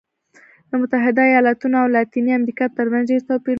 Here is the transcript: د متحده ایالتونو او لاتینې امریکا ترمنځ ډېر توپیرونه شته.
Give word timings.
د 0.69 0.71
متحده 0.81 1.23
ایالتونو 1.31 1.75
او 1.83 1.87
لاتینې 1.95 2.31
امریکا 2.39 2.65
ترمنځ 2.77 3.03
ډېر 3.11 3.21
توپیرونه 3.27 3.27
شته. 3.39 3.49